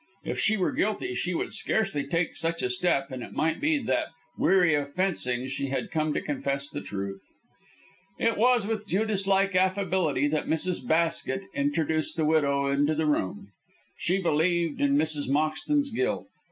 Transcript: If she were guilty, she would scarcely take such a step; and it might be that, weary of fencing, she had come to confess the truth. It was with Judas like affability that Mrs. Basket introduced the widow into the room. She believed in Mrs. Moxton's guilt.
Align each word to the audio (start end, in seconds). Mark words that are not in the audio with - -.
If 0.23 0.39
she 0.39 0.57
were 0.57 0.71
guilty, 0.71 1.13
she 1.13 1.35
would 1.35 1.53
scarcely 1.53 2.07
take 2.07 2.35
such 2.35 2.63
a 2.63 2.71
step; 2.71 3.11
and 3.11 3.21
it 3.21 3.33
might 3.33 3.61
be 3.61 3.77
that, 3.83 4.07
weary 4.35 4.73
of 4.73 4.95
fencing, 4.95 5.47
she 5.47 5.67
had 5.67 5.91
come 5.91 6.11
to 6.15 6.21
confess 6.21 6.67
the 6.67 6.81
truth. 6.81 7.29
It 8.17 8.35
was 8.35 8.65
with 8.65 8.87
Judas 8.87 9.27
like 9.27 9.53
affability 9.53 10.27
that 10.29 10.47
Mrs. 10.47 10.87
Basket 10.87 11.43
introduced 11.53 12.17
the 12.17 12.25
widow 12.25 12.65
into 12.65 12.95
the 12.95 13.05
room. 13.05 13.49
She 13.95 14.19
believed 14.19 14.81
in 14.81 14.97
Mrs. 14.97 15.29
Moxton's 15.29 15.91
guilt. 15.91 16.25